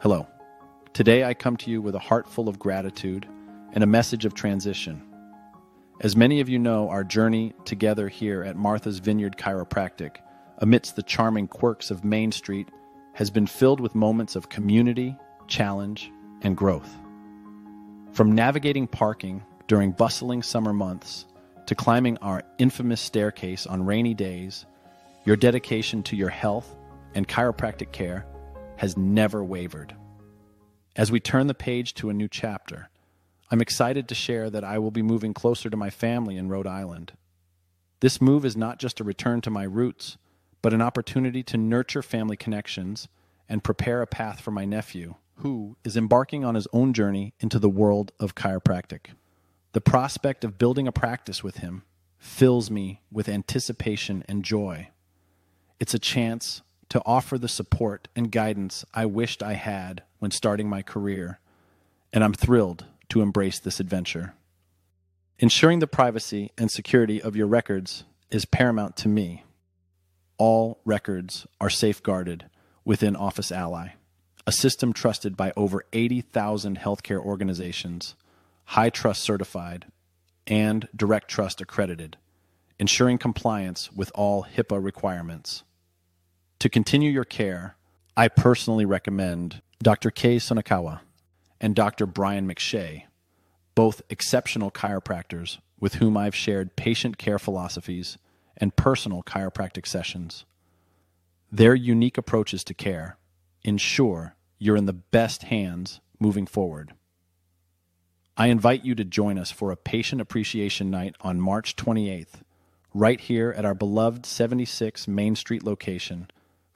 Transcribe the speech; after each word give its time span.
Hello. 0.00 0.28
Today 0.92 1.24
I 1.24 1.34
come 1.34 1.56
to 1.56 1.72
you 1.72 1.82
with 1.82 1.96
a 1.96 1.98
heart 1.98 2.28
full 2.28 2.48
of 2.48 2.60
gratitude 2.60 3.26
and 3.72 3.82
a 3.82 3.88
message 3.88 4.24
of 4.24 4.32
transition. 4.32 5.02
As 6.00 6.14
many 6.14 6.38
of 6.38 6.48
you 6.48 6.56
know, 6.56 6.88
our 6.88 7.02
journey 7.02 7.52
together 7.64 8.06
here 8.06 8.44
at 8.44 8.54
Martha's 8.54 9.00
Vineyard 9.00 9.36
Chiropractic, 9.36 10.18
amidst 10.58 10.94
the 10.94 11.02
charming 11.02 11.48
quirks 11.48 11.90
of 11.90 12.04
Main 12.04 12.30
Street, 12.30 12.68
has 13.14 13.28
been 13.28 13.48
filled 13.48 13.80
with 13.80 13.96
moments 13.96 14.36
of 14.36 14.48
community, 14.48 15.16
challenge, 15.48 16.12
and 16.42 16.56
growth. 16.56 16.94
From 18.12 18.36
navigating 18.36 18.86
parking 18.86 19.42
during 19.66 19.90
bustling 19.90 20.44
summer 20.44 20.72
months 20.72 21.26
to 21.66 21.74
climbing 21.74 22.18
our 22.18 22.44
infamous 22.58 23.00
staircase 23.00 23.66
on 23.66 23.84
rainy 23.84 24.14
days, 24.14 24.64
your 25.24 25.34
dedication 25.34 26.04
to 26.04 26.14
your 26.14 26.28
health 26.28 26.76
and 27.16 27.26
chiropractic 27.26 27.90
care 27.90 28.24
has 28.78 28.96
never 28.96 29.44
wavered. 29.44 29.94
As 30.96 31.12
we 31.12 31.20
turn 31.20 31.46
the 31.46 31.54
page 31.54 31.94
to 31.94 32.10
a 32.10 32.14
new 32.14 32.28
chapter, 32.28 32.88
I'm 33.50 33.60
excited 33.60 34.08
to 34.08 34.14
share 34.14 34.50
that 34.50 34.64
I 34.64 34.78
will 34.78 34.90
be 34.90 35.02
moving 35.02 35.34
closer 35.34 35.70
to 35.70 35.76
my 35.76 35.90
family 35.90 36.36
in 36.36 36.48
Rhode 36.48 36.66
Island. 36.66 37.12
This 38.00 38.20
move 38.20 38.44
is 38.44 38.56
not 38.56 38.78
just 38.78 39.00
a 39.00 39.04
return 39.04 39.40
to 39.42 39.50
my 39.50 39.64
roots, 39.64 40.16
but 40.62 40.72
an 40.72 40.82
opportunity 40.82 41.42
to 41.44 41.56
nurture 41.56 42.02
family 42.02 42.36
connections 42.36 43.08
and 43.48 43.64
prepare 43.64 44.02
a 44.02 44.06
path 44.06 44.40
for 44.40 44.50
my 44.50 44.64
nephew, 44.64 45.14
who 45.36 45.76
is 45.84 45.96
embarking 45.96 46.44
on 46.44 46.54
his 46.54 46.68
own 46.72 46.92
journey 46.92 47.34
into 47.40 47.58
the 47.58 47.68
world 47.68 48.12
of 48.20 48.34
chiropractic. 48.34 49.12
The 49.72 49.80
prospect 49.80 50.44
of 50.44 50.58
building 50.58 50.86
a 50.86 50.92
practice 50.92 51.42
with 51.42 51.58
him 51.58 51.82
fills 52.18 52.70
me 52.70 53.02
with 53.10 53.28
anticipation 53.28 54.24
and 54.28 54.44
joy. 54.44 54.90
It's 55.80 55.94
a 55.94 55.98
chance 55.98 56.62
to 56.88 57.02
offer 57.04 57.38
the 57.38 57.48
support 57.48 58.08
and 58.16 58.32
guidance 58.32 58.84
I 58.94 59.06
wished 59.06 59.42
I 59.42 59.54
had 59.54 60.02
when 60.18 60.30
starting 60.30 60.68
my 60.68 60.82
career, 60.82 61.38
and 62.12 62.24
I'm 62.24 62.32
thrilled 62.32 62.86
to 63.10 63.20
embrace 63.20 63.58
this 63.58 63.80
adventure. 63.80 64.34
Ensuring 65.38 65.78
the 65.78 65.86
privacy 65.86 66.50
and 66.58 66.70
security 66.70 67.22
of 67.22 67.36
your 67.36 67.46
records 67.46 68.04
is 68.30 68.44
paramount 68.44 68.96
to 68.96 69.08
me. 69.08 69.44
All 70.36 70.80
records 70.84 71.46
are 71.60 71.70
safeguarded 71.70 72.46
within 72.84 73.14
Office 73.14 73.52
Ally, 73.52 73.90
a 74.46 74.52
system 74.52 74.92
trusted 74.92 75.36
by 75.36 75.52
over 75.56 75.84
80,000 75.92 76.78
healthcare 76.78 77.20
organizations, 77.20 78.14
HITRUST 78.66 79.22
certified, 79.22 79.86
and 80.46 80.88
Direct 80.96 81.28
Trust 81.28 81.60
accredited, 81.60 82.16
ensuring 82.78 83.18
compliance 83.18 83.92
with 83.92 84.10
all 84.14 84.44
HIPAA 84.44 84.82
requirements. 84.82 85.64
To 86.60 86.68
continue 86.68 87.12
your 87.12 87.24
care, 87.24 87.76
I 88.16 88.26
personally 88.26 88.84
recommend 88.84 89.62
Dr. 89.80 90.10
Kay 90.10 90.38
Sunakawa 90.38 91.00
and 91.60 91.72
Dr. 91.72 92.04
Bryan 92.04 92.48
McShea, 92.48 93.04
both 93.76 94.02
exceptional 94.10 94.72
chiropractors 94.72 95.58
with 95.78 95.94
whom 95.96 96.16
I've 96.16 96.34
shared 96.34 96.74
patient 96.74 97.16
care 97.16 97.38
philosophies 97.38 98.18
and 98.56 98.74
personal 98.74 99.22
chiropractic 99.22 99.86
sessions. 99.86 100.44
Their 101.52 101.76
unique 101.76 102.18
approaches 102.18 102.64
to 102.64 102.74
care 102.74 103.18
ensure 103.62 104.34
you're 104.58 104.76
in 104.76 104.86
the 104.86 104.92
best 104.92 105.44
hands 105.44 106.00
moving 106.18 106.46
forward. 106.46 106.92
I 108.36 108.48
invite 108.48 108.84
you 108.84 108.96
to 108.96 109.04
join 109.04 109.38
us 109.38 109.52
for 109.52 109.70
a 109.70 109.76
patient 109.76 110.20
appreciation 110.20 110.90
night 110.90 111.14
on 111.20 111.40
March 111.40 111.76
28th, 111.76 112.42
right 112.92 113.20
here 113.20 113.54
at 113.56 113.64
our 113.64 113.74
beloved 113.74 114.26
76 114.26 115.06
Main 115.06 115.36
Street 115.36 115.62
location 115.62 116.26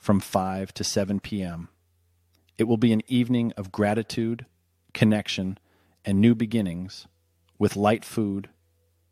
from 0.03 0.19
5 0.19 0.75
to 0.75 0.83
7 0.83 1.21
p.m. 1.21 1.69
It 2.59 2.65
will 2.65 2.77
be 2.77 2.93
an 2.93 3.03
evening 3.07 3.53
of 3.57 3.71
gratitude, 3.71 4.47
connection, 4.93 5.59
and 6.05 6.21
new 6.21 6.35
beginnings 6.35 7.07
with 7.57 7.77
light 7.77 8.05
food, 8.05 8.49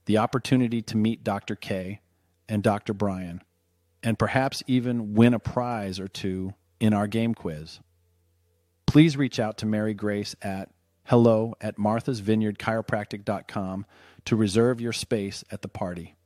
the 0.06 0.18
opportunity 0.18 0.82
to 0.82 0.96
meet 0.96 1.22
Dr. 1.22 1.54
Kay 1.54 2.00
and 2.48 2.64
Dr. 2.64 2.92
Bryan 2.92 3.40
and 4.02 4.18
perhaps 4.18 4.64
even 4.66 5.14
win 5.14 5.32
a 5.32 5.38
prize 5.38 6.00
or 6.00 6.08
two 6.08 6.54
in 6.80 6.92
our 6.92 7.06
game 7.06 7.34
quiz. 7.34 7.78
Please 8.86 9.16
reach 9.16 9.38
out 9.38 9.56
to 9.58 9.66
Mary 9.66 9.94
Grace 9.94 10.34
at 10.42 10.70
hello 11.04 11.54
at 11.60 11.76
marthasvineyardchiropractic.com 11.76 13.86
to 14.24 14.34
reserve 14.34 14.80
your 14.80 14.92
space 14.92 15.44
at 15.52 15.62
the 15.62 15.68
party. 15.68 16.16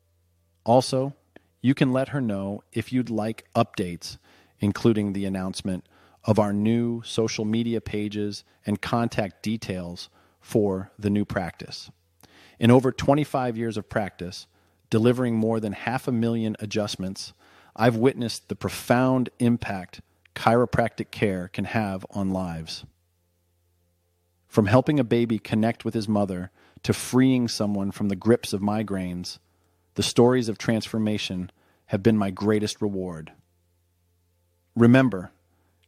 Also, 0.64 1.12
you 1.60 1.74
can 1.74 1.92
let 1.92 2.08
her 2.08 2.22
know 2.22 2.62
if 2.72 2.94
you'd 2.94 3.10
like 3.10 3.46
updates, 3.54 4.16
including 4.60 5.12
the 5.12 5.24
announcement 5.24 5.86
of 6.24 6.38
our 6.38 6.52
new 6.52 7.02
social 7.02 7.44
media 7.44 7.80
pages 7.80 8.44
and 8.64 8.80
contact 8.80 9.42
details 9.42 10.08
for 10.40 10.90
the 10.98 11.10
new 11.10 11.24
practice. 11.24 11.90
In 12.58 12.70
over 12.70 12.92
25 12.92 13.56
years 13.56 13.76
of 13.76 13.88
practice, 13.88 14.46
delivering 14.90 15.34
more 15.34 15.60
than 15.60 15.72
half 15.72 16.06
a 16.06 16.12
million 16.12 16.56
adjustments 16.60 17.32
I've 17.76 17.96
witnessed 17.96 18.48
the 18.48 18.54
profound 18.54 19.30
impact 19.40 20.00
chiropractic 20.34 21.10
care 21.10 21.48
can 21.48 21.64
have 21.64 22.06
on 22.10 22.30
lives. 22.30 22.84
From 24.46 24.66
helping 24.66 25.00
a 25.00 25.04
baby 25.04 25.38
connect 25.38 25.84
with 25.84 25.94
his 25.94 26.08
mother 26.08 26.52
to 26.84 26.92
freeing 26.92 27.48
someone 27.48 27.90
from 27.90 28.08
the 28.08 28.16
grips 28.16 28.52
of 28.52 28.60
migraines, 28.60 29.38
the 29.94 30.02
stories 30.02 30.48
of 30.48 30.58
transformation 30.58 31.50
have 31.86 32.02
been 32.02 32.16
my 32.16 32.30
greatest 32.30 32.80
reward. 32.80 33.32
Remember, 34.76 35.30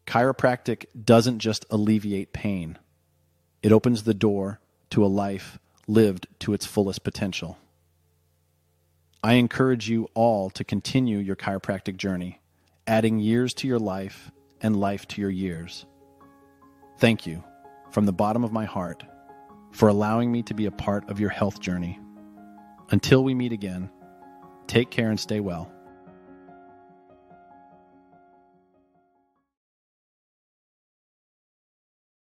chiropractic 0.07 0.87
doesn't 1.05 1.41
just 1.41 1.65
alleviate 1.71 2.33
pain, 2.33 2.79
it 3.63 3.73
opens 3.73 4.05
the 4.05 4.15
door 4.15 4.61
to 4.91 5.05
a 5.05 5.09
life 5.09 5.59
lived 5.89 6.29
to 6.41 6.53
its 6.53 6.67
fullest 6.67 7.03
potential. 7.03 7.59
I 9.25 9.35
encourage 9.35 9.89
you 9.89 10.09
all 10.15 10.51
to 10.51 10.63
continue 10.63 11.19
your 11.19 11.35
chiropractic 11.35 11.97
journey, 11.97 12.41
adding 12.87 13.19
years 13.19 13.55
to 13.55 13.67
your 13.67 13.81
life 13.81 14.31
and 14.61 14.77
life 14.77 15.09
to 15.09 15.21
your 15.21 15.31
years. 15.31 15.85
Thank 16.99 17.27
you 17.27 17.43
from 17.91 18.07
the 18.07 18.13
bottom 18.13 18.45
of 18.45 18.53
my 18.53 18.65
heart 18.65 19.03
for 19.73 19.89
allowing 19.89 20.31
me 20.31 20.43
to 20.45 20.55
be 20.55 20.67
a 20.67 20.71
part 20.71 21.11
of 21.11 21.19
your 21.19 21.31
health 21.31 21.61
journey. 21.61 21.99
Until 22.91 23.25
we 23.25 23.35
meet 23.35 23.53
again, 23.53 23.91
take 24.69 24.91
care 24.91 25.11
and 25.11 25.19
stay 25.19 25.41
well. 25.41 25.73